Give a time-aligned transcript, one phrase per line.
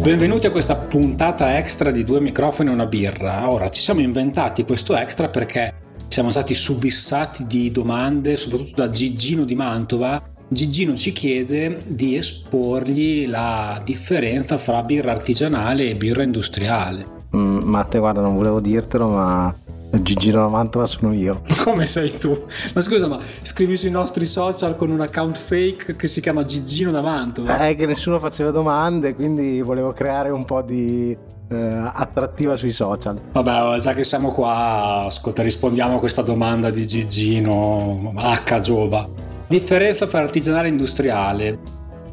[0.00, 3.50] Benvenuti a questa puntata extra di due microfoni e una birra.
[3.50, 5.74] Ora ci siamo inventati questo extra perché
[6.06, 10.22] siamo stati subissati di domande, soprattutto da Gigino di Mantova.
[10.46, 17.04] Gigino ci chiede di esporgli la differenza fra birra artigianale e birra industriale.
[17.36, 19.54] Mm, Matte, guarda, non volevo dirtelo, ma
[20.02, 21.40] Gigino da Mantova sono io.
[21.64, 22.46] Come sei tu?
[22.74, 26.90] Ma scusa, ma scrivi sui nostri social con un account fake che si chiama Gigino
[26.90, 27.58] da Mantova?
[27.58, 31.16] È che nessuno faceva domande, quindi volevo creare un po' di
[31.50, 33.20] eh, attrattiva sui social.
[33.32, 38.60] Vabbè, già che siamo qua, ascolta, rispondiamo a questa domanda di Gigino H.
[38.60, 39.08] Giova.
[39.46, 41.58] Differenza fra artigianale e industriale.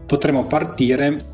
[0.05, 1.33] Potremmo partire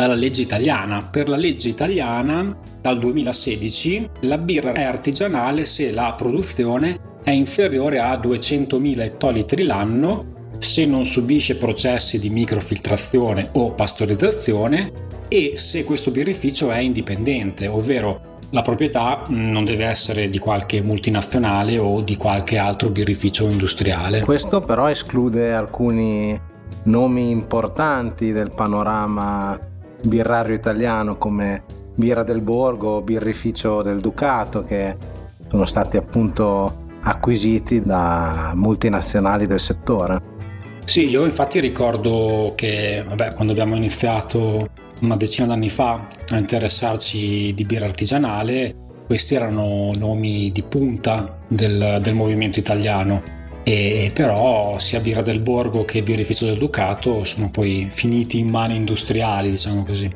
[0.00, 1.02] dalla legge italiana.
[1.02, 7.98] Per la legge italiana, dal 2016, la birra è artigianale se la produzione è inferiore
[7.98, 14.90] a 200.000 ettolitri l'anno, se non subisce processi di microfiltrazione o pastorizzazione
[15.28, 21.76] e se questo birrificio è indipendente, ovvero la proprietà non deve essere di qualche multinazionale
[21.76, 24.22] o di qualche altro birrificio industriale.
[24.22, 26.40] Questo però esclude alcuni
[26.84, 29.68] nomi importanti del panorama
[30.02, 31.62] birrario italiano come
[31.94, 34.96] Birra del Borgo, Birrificio del Ducato che
[35.50, 40.38] sono stati appunto acquisiti da multinazionali del settore.
[40.84, 44.68] Sì, io infatti ricordo che vabbè, quando abbiamo iniziato
[45.00, 48.74] una decina d'anni fa a interessarci di birra artigianale,
[49.06, 53.22] questi erano nomi di punta del, del movimento italiano
[53.62, 58.76] e però sia Birra del Borgo che Birrificio del Ducato sono poi finiti in mani
[58.76, 60.12] industriali, diciamo così.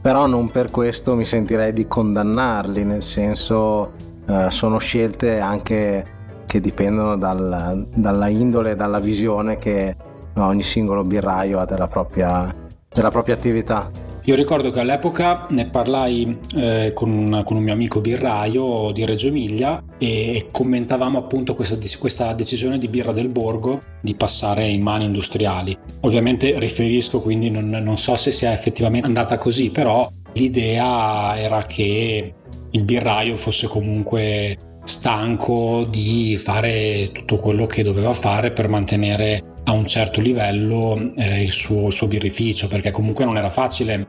[0.00, 3.92] Però non per questo mi sentirei di condannarli, nel senso
[4.28, 6.06] eh, sono scelte anche
[6.46, 9.96] che dipendono dal, dalla indole e dalla visione che
[10.34, 12.54] ogni singolo birraio ha della propria,
[12.92, 13.90] della propria attività.
[14.26, 19.04] Io ricordo che all'epoca ne parlai eh, con, un, con, un, mio amico birraio di
[19.04, 24.80] Reggio Emilia e commentavamo appunto questa, questa, decisione di Birra del Borgo di passare in
[24.80, 25.76] mani industriali.
[26.02, 32.34] Ovviamente riferisco, quindi non, non so se sia effettivamente andata così, però l'idea era che
[32.70, 39.72] il birraio fosse comunque stanco di fare tutto quello che doveva fare per mantenere a
[39.72, 44.06] un certo livello eh, il, suo, il, suo, birrificio, perché comunque non era facile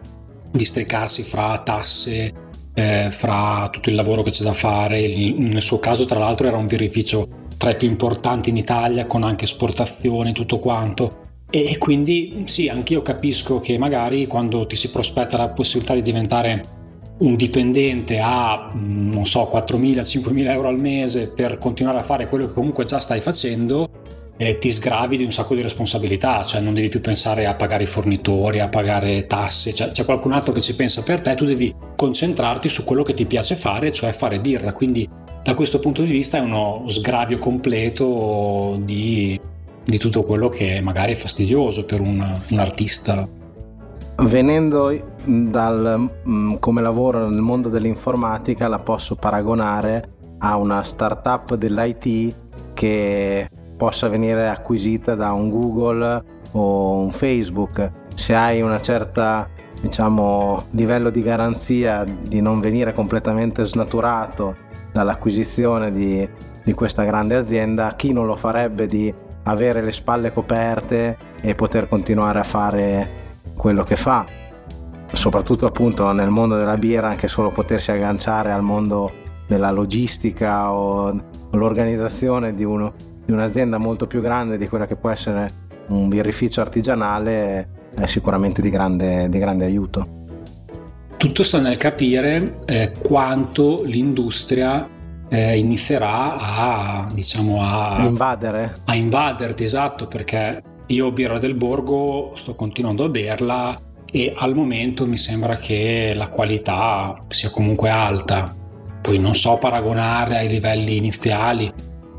[0.51, 2.31] districarsi fra tasse,
[2.73, 4.99] eh, fra tutto il lavoro che c'è da fare.
[4.99, 7.27] Il, nel suo caso, tra l'altro, era un birrificio
[7.57, 11.21] tra i più importanti in Italia, con anche esportazioni, tutto quanto.
[11.49, 16.81] E quindi sì, anch'io capisco che magari quando ti si prospetta la possibilità di diventare
[17.19, 22.53] un dipendente a, non so, 4.000-5.000 euro al mese per continuare a fare quello che
[22.53, 23.87] comunque già stai facendo,
[24.43, 27.83] eh, ti sgravi di un sacco di responsabilità, cioè non devi più pensare a pagare
[27.83, 31.45] i fornitori, a pagare tasse, cioè, c'è qualcun altro che ci pensa per te, tu
[31.45, 35.09] devi concentrarti su quello che ti piace fare, cioè fare birra, quindi
[35.43, 39.39] da questo punto di vista è uno sgravio completo di,
[39.83, 43.27] di tutto quello che magari è fastidioso per un, un artista.
[44.15, 52.35] Venendo dal mm, come lavoro nel mondo dell'informatica la posso paragonare a una startup dell'IT
[52.73, 53.47] che
[53.83, 57.91] possa venire acquisita da un Google o un Facebook.
[58.15, 59.49] Se hai una certa
[59.81, 64.55] diciamo, livello di garanzia di non venire completamente snaturato
[64.93, 66.25] dall'acquisizione di,
[66.63, 69.13] di questa grande azienda, chi non lo farebbe di
[69.43, 73.09] avere le spalle coperte e poter continuare a fare
[73.53, 74.25] quello che fa?
[75.11, 79.11] Soprattutto appunto nel mondo della birra, anche solo potersi agganciare al mondo
[79.45, 81.13] della logistica o
[81.51, 86.61] l'organizzazione di uno, di un'azienda molto più grande di quella che può essere un birrificio
[86.61, 90.21] artigianale è sicuramente di grande, di grande aiuto.
[91.17, 94.87] Tutto sta nel capire eh, quanto l'industria
[95.29, 98.75] eh, inizierà a, diciamo, a invadere.
[98.85, 103.79] A invaderti, esatto, perché io birra del borgo sto continuando a berla
[104.11, 108.53] e al momento mi sembra che la qualità sia comunque alta.
[109.01, 111.71] Poi non so paragonare ai livelli iniziali,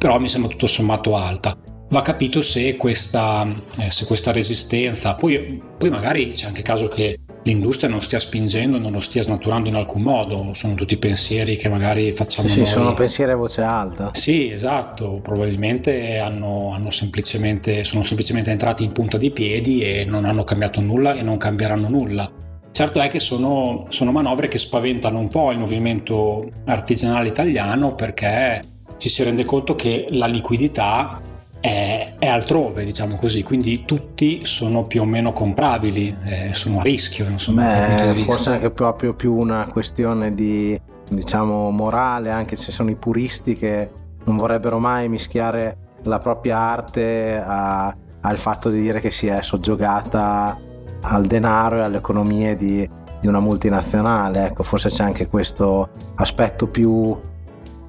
[0.05, 1.56] però mi sembra tutto sommato alta.
[1.89, 3.47] Va capito se questa,
[3.79, 8.77] eh, se questa resistenza, poi, poi, magari c'è anche caso che l'industria non stia spingendo,
[8.77, 12.67] non lo stia snaturando in alcun modo, sono tutti pensieri che magari facciamo sì, noi.
[12.67, 14.11] sono pensieri a voce alta.
[14.12, 20.27] Sì, esatto, probabilmente hanno, hanno semplicemente, sono semplicemente entrati in punta di piedi e non
[20.27, 22.31] hanno cambiato nulla e non cambieranno nulla.
[22.73, 28.73] Certo è che sono, sono manovre che spaventano un po' il movimento artigianale italiano perché
[28.96, 31.20] ci si rende conto che la liquidità
[31.61, 36.82] è, è altrove, diciamo così, quindi tutti sono più o meno comprabili, eh, sono a
[36.82, 37.26] rischio.
[37.26, 42.96] Insomma, Beh, forse anche proprio più una questione di, diciamo, morale, anche se sono i
[42.96, 43.88] puristi che
[44.25, 49.43] non vorrebbero mai mischiare la propria arte a, al fatto di dire che si è
[49.43, 50.58] soggiogata
[51.00, 52.88] al denaro e alle economie di,
[53.20, 54.46] di una multinazionale.
[54.46, 57.19] Ecco, forse c'è anche questo aspetto più,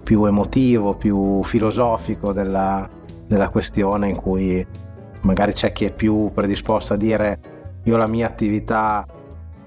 [0.05, 2.87] più emotivo, più filosofico della,
[3.25, 4.65] della questione in cui
[5.21, 7.39] magari c'è chi è più predisposto a dire
[7.85, 9.03] io la mia attività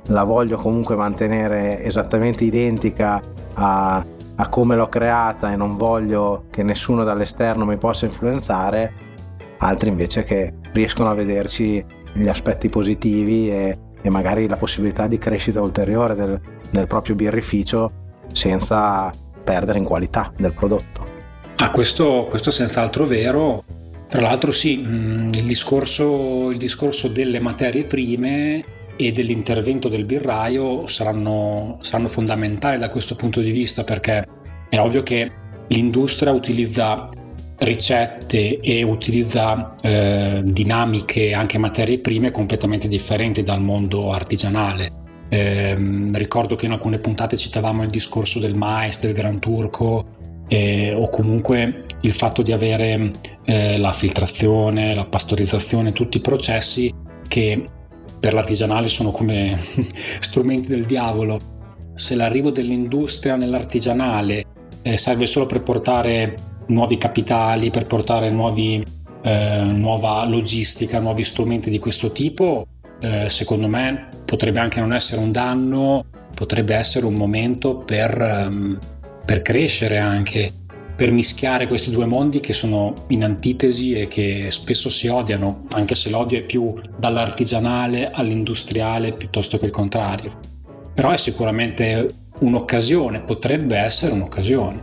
[0.07, 3.21] la voglio comunque mantenere esattamente identica
[3.55, 4.07] a,
[4.37, 8.93] a come l'ho creata e non voglio che nessuno dall'esterno mi possa influenzare,
[9.59, 15.19] altri invece che riescono a vederci gli aspetti positivi e, e magari la possibilità di
[15.19, 16.41] crescita ulteriore del,
[16.71, 17.91] del proprio birrificio
[18.33, 19.11] senza
[19.49, 21.07] perdere in qualità del prodotto.
[21.57, 23.65] Ah, questo, questo è senz'altro vero.
[24.07, 28.63] Tra l'altro sì, mm, il discorso, il discorso delle materie prime
[28.97, 34.27] e dell'intervento del birraio saranno, saranno fondamentali da questo punto di vista perché
[34.69, 35.31] è ovvio che
[35.69, 37.09] l'industria utilizza
[37.59, 44.98] ricette e utilizza eh, dinamiche, anche materie prime completamente differenti dal mondo artigianale.
[45.29, 45.77] Eh,
[46.13, 50.17] ricordo che in alcune puntate citavamo il discorso del mais, del Gran Turco,
[50.49, 53.13] eh, o comunque il fatto di avere
[53.45, 56.93] eh, la filtrazione, la pastorizzazione, tutti i processi
[57.29, 57.69] che
[58.19, 59.57] per l'artigianale sono come
[60.21, 61.39] strumenti del diavolo.
[61.95, 64.45] Se l'arrivo dell'industria nell'artigianale
[64.83, 66.35] eh, serve solo per portare
[66.69, 68.83] nuovi capitali, per portare nuovi,
[69.23, 72.67] eh, nuova logistica, nuovi strumenti di questo tipo,
[73.01, 76.05] eh, secondo me potrebbe anche non essere un danno,
[76.35, 78.79] potrebbe essere un momento per, ehm,
[79.25, 80.51] per crescere anche,
[80.95, 85.95] per mischiare questi due mondi che sono in antitesi e che spesso si odiano, anche
[85.95, 90.33] se l'odio è più dall'artigianale all'industriale piuttosto che il contrario.
[90.93, 92.09] Però è sicuramente
[92.41, 94.83] un'occasione, potrebbe essere un'occasione.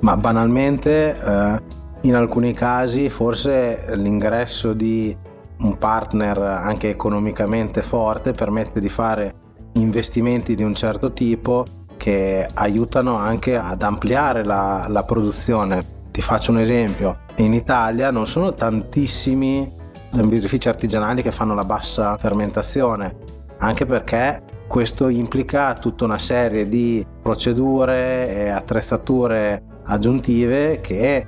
[0.00, 1.62] Ma banalmente, eh,
[2.02, 5.16] in alcuni casi, forse l'ingresso di
[5.58, 9.34] un partner anche economicamente forte permette di fare
[9.74, 11.64] investimenti di un certo tipo
[11.96, 16.00] che aiutano anche ad ampliare la, la produzione.
[16.10, 22.18] Ti faccio un esempio, in Italia non sono tantissimi birrifici artigianali che fanno la bassa
[22.18, 23.16] fermentazione,
[23.58, 31.26] anche perché questo implica tutta una serie di procedure e attrezzature aggiuntive che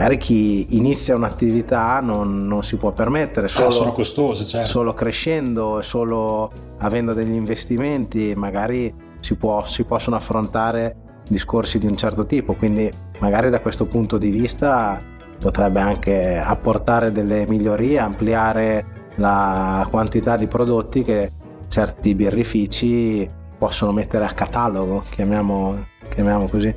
[0.00, 3.46] magari chi inizia un'attività non, non si può permettere.
[3.46, 4.66] Ah, solo, sono costose, certo.
[4.66, 11.86] Solo crescendo e solo avendo degli investimenti magari si, può, si possono affrontare discorsi di
[11.86, 15.02] un certo tipo, quindi magari da questo punto di vista
[15.38, 21.30] potrebbe anche apportare delle migliorie, ampliare la quantità di prodotti che
[21.68, 26.74] certi birrifici possono mettere a catalogo, chiamiamo, chiamiamo così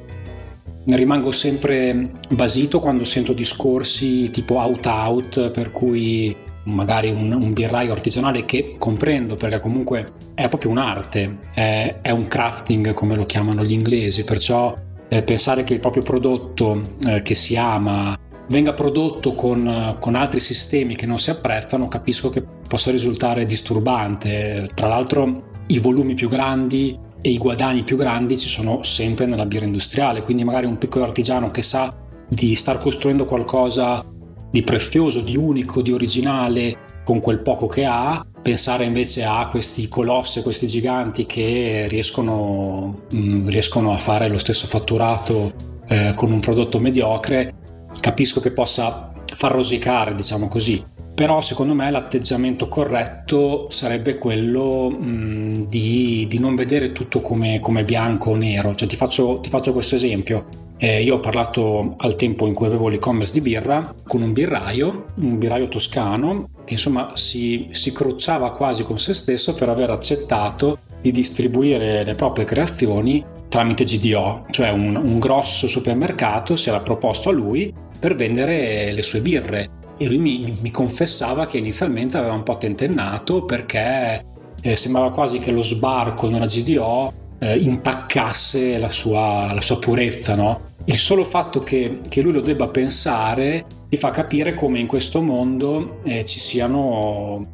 [0.85, 6.35] rimango sempre basito quando sento discorsi tipo out-out, per cui
[6.65, 12.27] magari un, un, birraio artigianale che comprendo perché comunque è proprio un'arte, è, è un
[12.27, 14.77] crafting come lo chiamano gli inglesi, perciò
[15.09, 20.39] eh, pensare che il proprio prodotto eh, che si ama venga prodotto con, con, altri
[20.39, 24.68] sistemi che non si apprezzano, capisco che possa risultare disturbante.
[24.73, 29.45] Tra l'altro i volumi più grandi e i guadagni più grandi ci sono sempre nella
[29.45, 31.95] birra industriale, quindi magari un piccolo artigiano che sa
[32.27, 34.03] di star costruendo qualcosa
[34.51, 39.87] di prezioso, di unico, di originale con quel poco che ha, pensare invece a questi
[39.87, 45.53] colossi, questi giganti che riescono, mh, mm, riescono a fare lo stesso fatturato
[45.87, 47.53] eh, con un prodotto mediocre,
[48.01, 55.67] capisco che possa far rosicare, diciamo così però secondo me l'atteggiamento corretto sarebbe quello mh,
[55.67, 58.73] di, di, non vedere tutto come, come bianco o nero.
[58.73, 60.45] Cioè, ti, faccio, ti faccio questo esempio.
[60.77, 65.05] Eh, io ho parlato al tempo in cui avevo l'e-commerce di birra con un birraio,
[65.15, 70.79] un birraio toscano, che insomma si, si crucciava quasi con se stesso per aver accettato
[70.99, 77.29] di distribuire le proprie creazioni tramite GDO, cioè un, un grosso supermercato si era proposto
[77.29, 82.33] a lui per vendere le sue birre e lui mi, mi confessava che inizialmente aveva
[82.33, 84.26] un po' tentennato perché
[84.62, 90.35] eh, sembrava quasi che lo sbarco nella GDO eh, intaccasse la sua, la sua purezza,
[90.35, 90.71] no?
[90.85, 95.21] Il solo fatto che, che, lui lo debba pensare ti fa capire come in questo
[95.21, 97.45] mondo eh, ci, siano,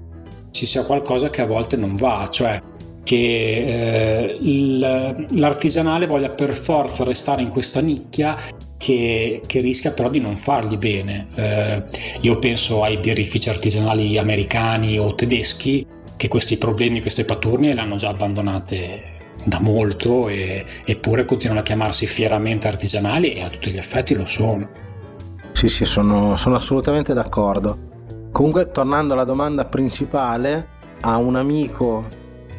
[0.52, 2.62] ci sia qualcosa che a volte non va, cioè
[3.04, 8.36] che eh, il, l'artigianale voglia per forza restare in questa nicchia
[8.80, 11.28] che, che, rischia però di non fargli bene.
[11.36, 11.84] Eh,
[12.22, 18.08] io penso ai birrifici artigianali americani o tedeschi che questi problemi, queste paturnie hanno già
[18.08, 24.16] abbandonate da molto e, eppure continuano a chiamarsi fieramente artigianali e a tutti gli effetti
[24.16, 24.70] lo sono.
[25.52, 27.88] Sì, sì, sono, sono assolutamente d'accordo.
[28.32, 32.08] Comunque, tornando alla domanda principale, a un amico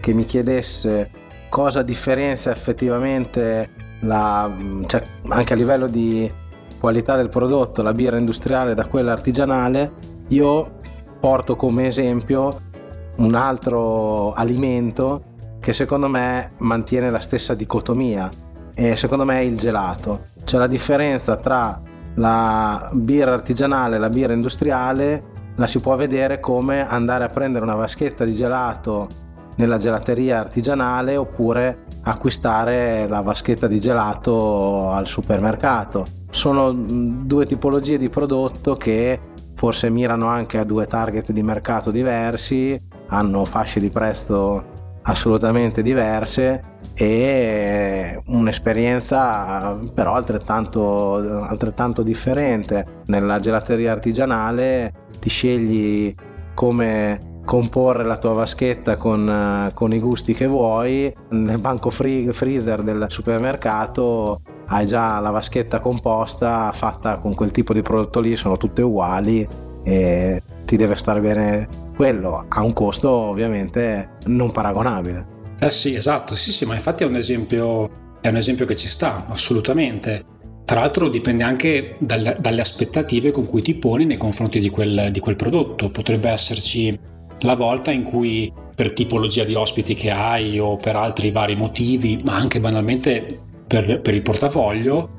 [0.00, 1.10] che mi chiedesse
[1.48, 4.50] cosa differenzia effettivamente la,
[4.86, 6.30] cioè, anche a livello di
[6.78, 9.92] qualità del prodotto la birra industriale da quella artigianale,
[10.28, 10.78] io
[11.20, 12.68] porto come esempio
[13.16, 15.24] un altro alimento
[15.60, 18.30] che secondo me mantiene la stessa dicotomia
[18.74, 20.28] e secondo me è il gelato.
[20.42, 21.80] Cioè la differenza tra
[22.14, 25.24] la birra artigianale e la birra industriale
[25.56, 29.08] la si può vedere come andare a prendere una vaschetta di gelato
[29.56, 36.06] nella gelateria artigianale oppure acquistare la vaschetta di gelato al supermercato.
[36.30, 39.20] Sono due tipologie di prodotto che
[39.54, 46.78] forse mirano anche a due target di mercato diversi, hanno fasce di prezzo assolutamente diverse
[46.94, 53.02] e un'esperienza però altrettanto, altrettanto differente.
[53.06, 56.14] Nella gelateria artigianale ti scegli
[56.54, 61.12] come comporre la tua vaschetta con, con, i gusti che vuoi.
[61.30, 67.72] Nel banco free, freezer del supermercato hai già la vaschetta composta fatta con quel tipo
[67.72, 69.46] di prodotto lì, sono tutte uguali
[69.82, 75.38] e ti deve stare bene quello, a un costo ovviamente non paragonabile.
[75.58, 78.88] Eh sì, esatto, sì sì, ma infatti è un esempio, è un esempio che ci
[78.88, 80.24] sta, assolutamente.
[80.64, 85.08] Tra l'altro dipende anche dalle, dalle aspettative con cui ti poni nei confronti di quel,
[85.10, 85.90] di quel prodotto.
[85.90, 86.96] Potrebbe esserci
[87.40, 92.20] la volta in cui per tipologia di ospiti che hai o per altri vari motivi,
[92.24, 95.18] ma anche banalmente per, per il portafoglio,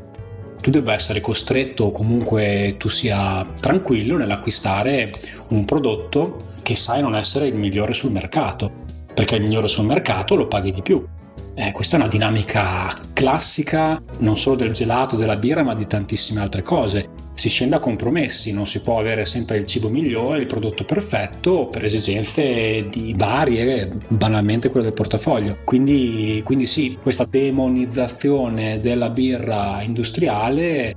[0.61, 5.11] tu debba essere costretto o comunque tu sia tranquillo nell'acquistare
[5.49, 8.71] un prodotto che sai non essere il migliore sul mercato,
[9.13, 11.03] perché il migliore sul mercato lo paghi di più.
[11.53, 16.41] Eh, questa è una dinamica classica non solo del gelato, della birra, ma di tantissime
[16.41, 17.09] altre cose.
[17.41, 21.69] Si scende a compromessi, non si può avere sempre il cibo migliore, il prodotto perfetto
[21.71, 25.57] per esigenze di varie, banalmente quelle del portafoglio.
[25.63, 30.95] Quindi, quindi sì, questa demonizzazione della birra industriale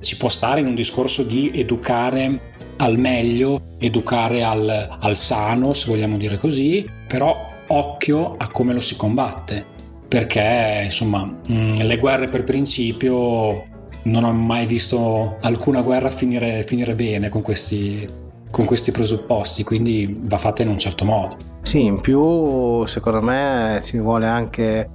[0.00, 5.88] ci può stare in un discorso di educare al meglio, educare al, al sano, se
[5.88, 9.64] vogliamo dire così, però occhio a come lo si combatte
[10.06, 13.74] perché insomma mm, le guerre per principio
[14.06, 18.06] non ho mai visto alcuna guerra finire, finire bene con questi,
[18.50, 21.36] con questi presupposti, quindi va fatta in un certo modo.
[21.62, 24.88] Sì, in più secondo me ci vuole anche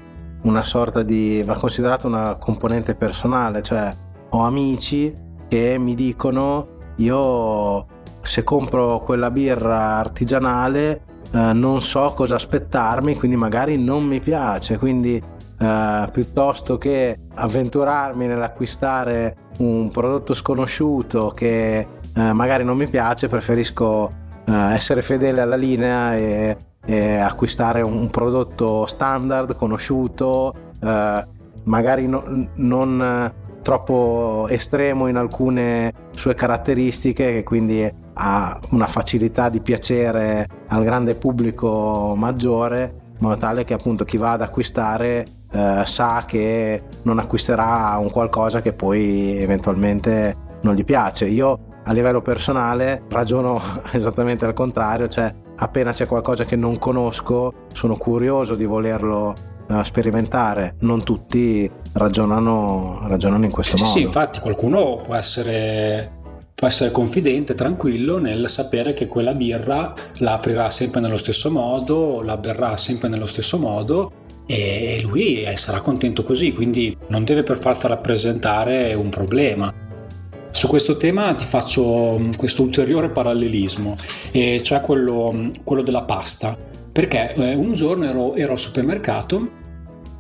[0.44, 1.44] una sorta di...
[1.46, 3.94] va considerata una componente personale, cioè
[4.30, 5.14] ho amici
[5.48, 7.86] che mi dicono io
[8.22, 11.02] se compro quella birra artigianale
[11.34, 15.22] eh, non so cosa aspettarmi, quindi magari non mi piace, quindi
[15.62, 21.78] eh, piuttosto che avventurarmi nell'acquistare un prodotto sconosciuto che
[22.16, 24.12] eh, magari non mi piace, preferisco
[24.44, 31.28] eh, essere fedele alla linea e, e acquistare un, prodotto standard, conosciuto, eh,
[31.66, 32.24] magari no,
[32.56, 40.84] non troppo estremo in alcune sue caratteristiche che quindi ha una facilità di piacere al
[40.84, 46.82] grande pubblico maggiore in modo tale che appunto chi va ad acquistare eh, sa che
[47.04, 51.26] non acquisterà un qualcosa che poi eventualmente non gli piace.
[51.26, 57.54] Io a livello personale ragiono esattamente al contrario, cioè appena c'è qualcosa che non conosco
[57.72, 59.34] sono curioso di volerlo
[59.68, 60.76] eh, sperimentare.
[60.80, 63.96] Non tutti ragionano, ragionano in questo sì, modo.
[63.96, 66.20] Sì, infatti qualcuno può essere
[66.62, 72.22] può essere confidente, tranquillo nel sapere che quella birra la aprirà sempre nello stesso modo,
[72.22, 74.12] la berrà sempre nello stesso modo
[74.52, 79.74] e lui sarà contento così, quindi non deve per forza rappresentare un problema.
[80.52, 83.96] Su questo tema ti faccio mm, questo ulteriore parallelismo,
[84.62, 86.58] cioè quello, mm, quello della pasta,
[86.92, 89.50] perché eh, un giorno ero, ero al supermercato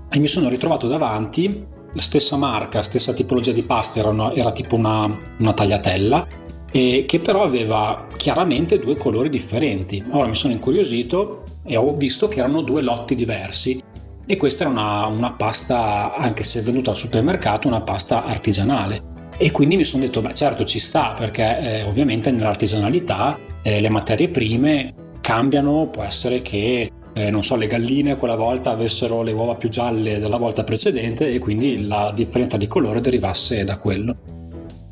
[0.09, 4.53] e mi sono ritrovato davanti la stessa marca, stessa tipologia di pasta, era, una, era
[4.53, 6.27] tipo una, una tagliatella,
[6.71, 10.01] che però aveva chiaramente due colori differenti.
[10.11, 13.89] Ora mi sono incuriosito e ho visto che erano due lotti diversi
[14.25, 19.09] e questa era una, una pasta, anche se venuta al supermercato, una pasta artigianale.
[19.37, 23.89] E quindi mi sono detto, beh certo ci sta, perché eh, ovviamente nell'artigianalità eh, le
[23.89, 29.31] materie prime cambiano, può essere che eh, non so, le galline quella volta avessero le
[29.31, 34.15] uova più gialle della volta precedente e quindi la differenza di colore derivasse da quello.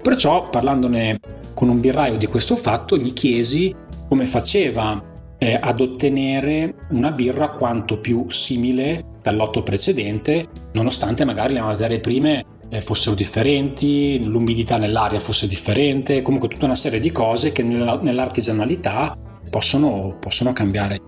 [0.01, 1.19] Perciò parlandone
[1.53, 3.73] con un birraio di questo fatto gli chiesi
[4.07, 5.01] come faceva
[5.39, 12.45] eh, ad ottenere una birra quanto più simile dall'otto precedente, nonostante magari le materie prime
[12.69, 17.99] eh, fossero differenti, l'umidità nell'aria fosse differente, comunque tutta una serie di cose che nella,
[18.01, 19.17] nell'artigianalità
[19.49, 20.99] possono, possono cambiare.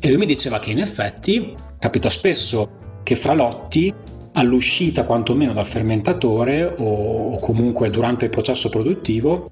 [0.00, 3.94] E lui mi diceva che in effetti capita spesso che fra lotti
[4.32, 9.50] all'uscita quantomeno dal fermentatore o comunque durante il processo produttivo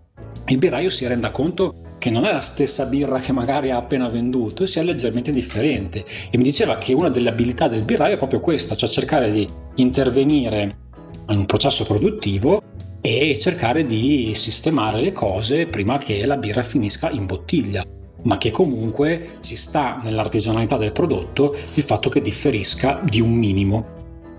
[0.49, 4.07] il birraio si renda conto che non è la stessa birra che magari ha appena
[4.09, 8.17] venduto e sia leggermente differente e mi diceva che una delle abilità del birraio è
[8.17, 10.77] proprio questa, cioè cercare di intervenire
[11.29, 12.63] in un processo produttivo
[13.01, 17.85] e cercare di sistemare le cose prima che la birra finisca in bottiglia,
[18.23, 23.85] ma che comunque ci sta nell'artigianalità del prodotto il fatto che differisca di un minimo.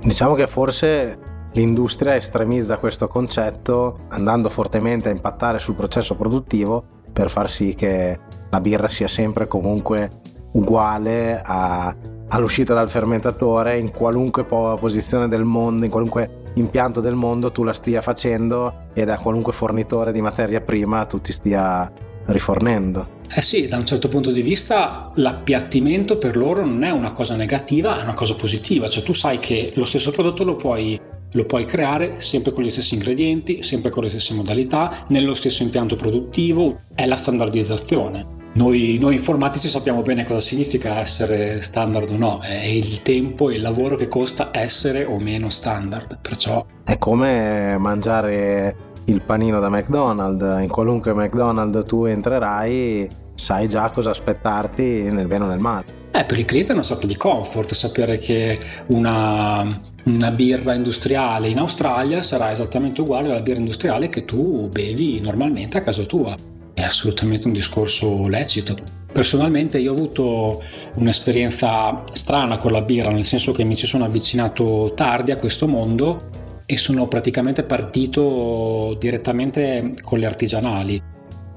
[0.02, 1.20] Diciamo che forse
[1.52, 8.16] l'industria estremizza questo concetto andando fortemente a impattare sul processo produttivo per far sì che
[8.48, 10.22] la birra sia sempre comunque
[10.52, 11.96] uguale a,
[12.28, 17.74] all'uscita dal fermentatore in qualunque posizione del mondo, in qualunque impianto del mondo tu la
[17.74, 21.92] stia facendo e da qualunque fornitore di materia prima tu ti stia
[22.26, 23.16] rifornendo.
[23.34, 27.36] Eh sì, da un certo punto di vista l'appiattimento per loro non è una cosa
[27.36, 31.46] negativa, è una cosa positiva, cioè tu sai che lo stesso prodotto lo puoi, lo
[31.46, 35.96] puoi creare sempre con gli stessi ingredienti, sempre con le stesse modalità, nello stesso impianto
[35.96, 38.36] produttivo, è la standardizzazione.
[38.53, 43.55] Noi, noi, informatici sappiamo bene cosa significa essere standard o no, è il tempo e
[43.55, 46.65] il lavoro che costa essere o meno standard, perciò...
[46.84, 54.10] È come mangiare il panino da McDonald's, in qualunque McDonald's tu entrerai sai già cosa
[54.10, 55.86] aspettarti nel bene o nel male.
[56.18, 61.48] Eh, per il cliente è una sorta di comfort sapere che una, una, birra industriale
[61.48, 66.36] in Australia sarà esattamente uguale alla birra industriale che tu bevi normalmente a casa tua
[66.74, 68.76] è assolutamente un discorso lecito.
[69.12, 70.64] Personalmente io ho avuto
[70.96, 75.68] un'esperienza strana con la birra, nel senso che mi ci sono avvicinato tardi a questo
[75.68, 76.30] mondo
[76.66, 81.00] e sono praticamente partito direttamente con le artigianali.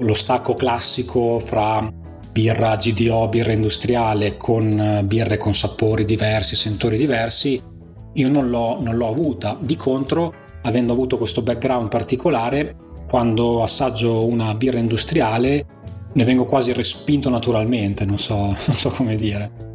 [0.01, 2.00] Lo stacco classico fra
[2.33, 7.61] birra GDO, birra industriale, con birre con sapori diversi, sentori diversi,
[8.13, 9.57] io non l'ho, non l'ho avuta.
[9.59, 12.77] Di contro, avendo avuto questo background particolare,
[13.09, 15.67] quando assaggio una birra industriale
[16.13, 19.69] ne vengo quasi respinto naturalmente, non so, non so come dire.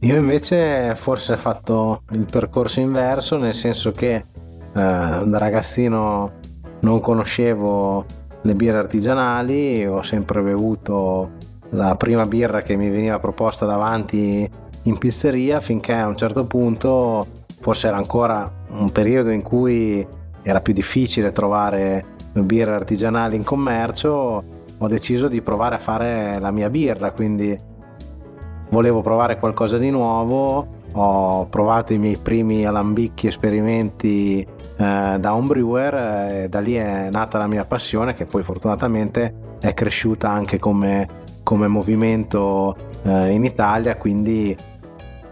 [0.00, 4.24] Io invece forse ho fatto il percorso inverso, nel senso che eh,
[4.72, 6.32] da ragazzino
[6.80, 8.04] non conoscevo
[8.42, 11.32] le birre artigianali, ho sempre bevuto
[11.70, 14.48] la prima birra che mi veniva proposta davanti
[14.82, 17.26] in pizzeria finché a un certo punto,
[17.60, 20.06] forse era ancora un periodo in cui
[20.42, 24.44] era più difficile trovare birre artigianali in commercio,
[24.78, 27.58] ho deciso di provare a fare la mia birra, quindi
[28.70, 35.94] volevo provare qualcosa di nuovo, ho provato i miei primi alambicchi esperimenti eh, da homebrewer
[36.32, 41.08] e da lì è nata la mia passione che poi fortunatamente è cresciuta anche come,
[41.48, 44.54] come movimento eh, in Italia, quindi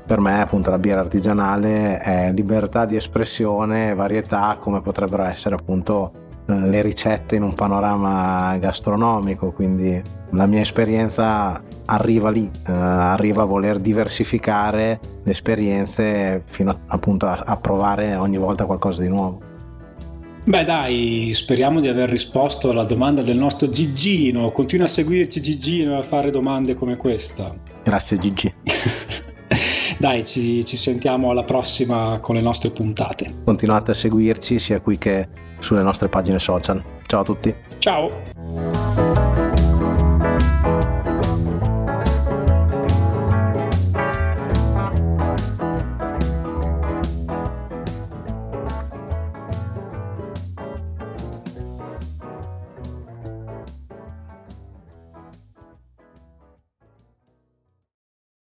[0.06, 6.12] per me appunto la birra artigianale è libertà di espressione, varietà come potrebbero essere appunto
[6.46, 13.42] eh, le ricette in un panorama gastronomico, quindi la mia esperienza arriva lì, eh, arriva
[13.42, 19.08] a voler diversificare le esperienze fino a, appunto a, a provare ogni volta qualcosa di
[19.08, 19.45] nuovo.
[20.46, 24.52] Beh dai, speriamo di aver risposto alla domanda del nostro Gigino.
[24.52, 27.52] Continua a seguirci Gigino e a fare domande come questa.
[27.82, 28.54] Grazie Gigi.
[29.98, 33.38] dai, ci, ci sentiamo alla prossima con le nostre puntate.
[33.44, 35.28] Continuate a seguirci sia qui che
[35.58, 36.80] sulle nostre pagine social.
[37.04, 37.52] Ciao a tutti.
[37.78, 38.85] Ciao.